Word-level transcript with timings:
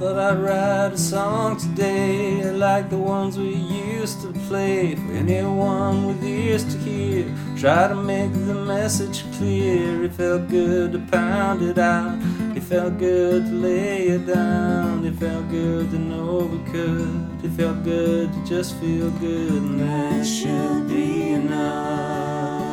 I'd 0.00 0.38
write 0.38 0.92
a 0.92 0.98
song 0.98 1.56
today 1.56 2.50
like 2.50 2.90
the 2.90 2.98
ones 2.98 3.38
we 3.38 3.54
used 3.54 4.20
to 4.22 4.32
play 4.48 4.94
for 4.94 5.12
anyone 5.12 6.06
with 6.06 6.24
ears 6.24 6.64
to 6.72 6.78
hear. 6.78 7.26
Try 7.56 7.88
to 7.88 7.94
make 7.94 8.32
the 8.32 8.54
message 8.54 9.24
clear. 9.36 10.04
It 10.04 10.12
felt 10.12 10.48
good 10.48 10.92
to 10.92 10.98
pound 10.98 11.62
it 11.62 11.78
out. 11.78 12.18
It 12.56 12.62
felt 12.62 12.98
good 12.98 13.46
to 13.46 13.52
lay 13.52 14.08
it 14.08 14.26
down. 14.26 15.04
It 15.04 15.14
felt 15.14 15.48
good 15.50 15.90
to 15.90 15.98
know 15.98 16.48
we 16.50 16.58
could. 16.72 17.44
It 17.44 17.50
felt 17.50 17.84
good 17.84 18.32
to 18.32 18.44
just 18.44 18.74
feel 18.76 19.10
good, 19.10 19.52
and 19.52 19.80
that 19.80 20.24
should 20.24 20.88
be 20.88 21.30
enough. 21.30 22.66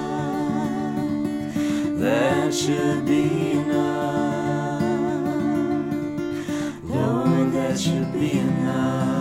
That 2.00 2.54
should 2.54 3.06
be 3.06 3.52
enough. 3.52 3.59
Should 7.80 8.12
be 8.12 8.32
enough. 8.32 9.20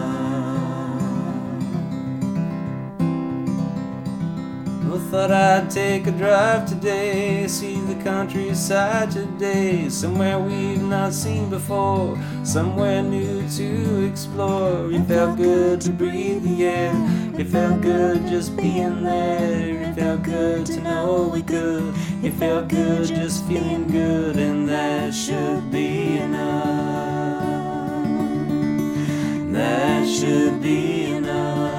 I 4.90 5.10
thought 5.10 5.30
I'd 5.30 5.70
take 5.70 6.08
a 6.08 6.10
drive 6.10 6.68
today, 6.68 7.46
see 7.46 7.80
the 7.82 7.94
countryside 8.02 9.12
today, 9.12 9.88
somewhere 9.88 10.40
we've 10.40 10.82
not 10.82 11.14
seen 11.14 11.48
before, 11.48 12.18
somewhere 12.42 13.02
new 13.02 13.48
to 13.48 14.04
explore. 14.04 14.90
It 14.92 15.04
felt 15.04 15.36
good 15.36 15.80
to 15.82 15.90
breathe 15.90 16.42
the 16.42 16.66
air, 16.66 16.92
it 17.38 17.46
felt 17.46 17.80
good 17.80 18.26
just 18.26 18.56
being 18.56 19.04
there, 19.04 19.82
it 19.82 19.94
felt 19.94 20.24
good 20.24 20.66
to 20.66 20.80
know 20.80 21.30
we 21.32 21.42
could, 21.42 21.94
it 22.24 22.32
felt 22.34 22.68
good 22.68 23.06
just 23.06 23.46
feeling 23.46 23.86
good, 23.86 24.36
and 24.36 24.68
that 24.68 25.14
should 25.14 25.70
be 25.70 26.18
enough. 26.18 27.37
Should 30.18 30.60
be 30.60 31.04
enough. 31.04 31.72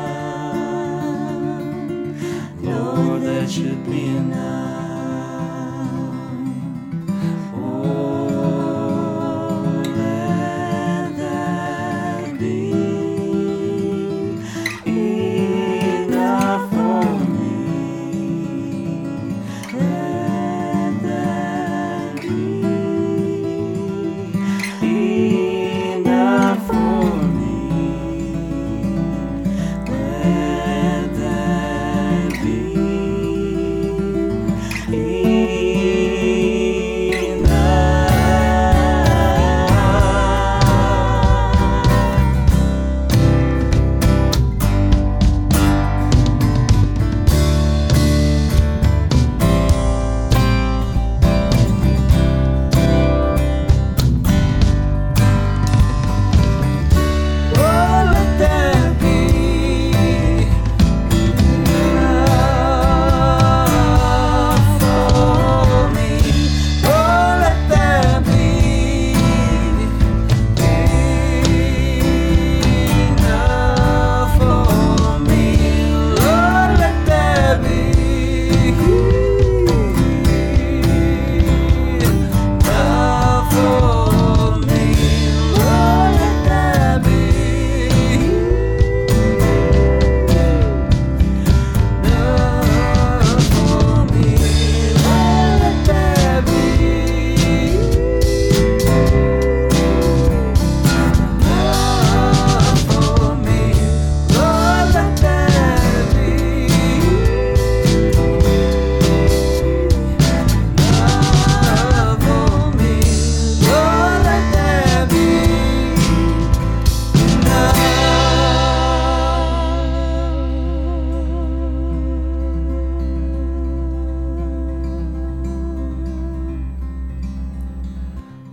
Lord, 2.61 3.21
that 3.23 3.51
should 3.51 3.83
be 3.83 4.05
enough. 4.05 4.68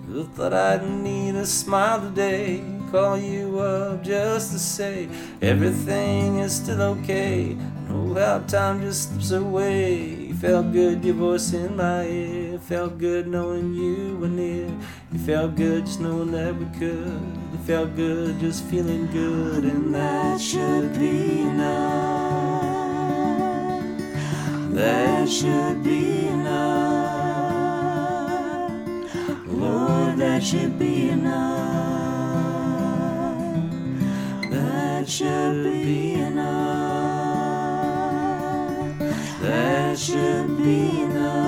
I 0.09 0.23
thought 0.23 0.55
I'd 0.55 0.89
need 0.89 1.35
a 1.35 1.45
smile 1.45 2.01
today, 2.01 2.63
call 2.93 3.19
you 3.19 3.59
up 3.59 4.05
just 4.05 4.53
to 4.53 4.59
say 4.59 5.09
everything 5.43 6.39
is 6.39 6.55
still 6.55 6.81
okay. 6.81 7.57
Oh, 7.91 8.15
how 8.15 8.39
time 8.47 8.81
just 8.81 9.09
slips 9.11 9.33
away. 9.33 10.33
Felt 10.35 10.73
good, 10.73 11.05
your 11.05 11.17
voice 11.17 11.53
in 11.53 11.77
my 11.77 12.07
ear. 12.07 12.59
Felt 12.61 12.99
good 12.99 13.27
knowing 13.27 13.75
you 13.75 14.17
were 14.19 14.29
near. 14.29 14.71
It 15.13 15.19
felt 15.19 15.57
good 15.57 15.87
just 15.87 16.01
knowing 16.01 16.31
that 16.31 16.55
we 16.55 16.67
could. 16.79 17.21
It 17.55 17.61
felt 17.67 17.97
good 17.97 18.39
just 18.39 18.65
feeling 18.67 19.07
good, 19.09 19.65
and 19.65 19.93
that 19.93 20.41
should 20.41 20.97
be 20.97 21.41
enough. 21.41 22.77
That 24.73 25.29
should 25.29 25.83
be 25.83 26.29
enough. 26.29 26.76
That 30.37 30.45
should 30.45 30.79
be 30.79 31.09
enough. 31.09 31.41
That 34.51 35.09
should 35.09 35.65
be 35.65 36.13
enough. 36.13 37.39
That 39.41 39.99
should 39.99 40.59
be 40.59 41.01
enough. 41.01 41.46